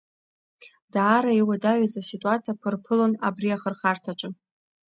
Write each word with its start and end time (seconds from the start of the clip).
Даара 0.93 1.31
иуадаҩыз 1.39 1.93
аситуациақәа 2.01 2.73
рԥылон 2.73 3.13
абри 3.27 3.55
ахырхарҭаҿы. 3.55 4.29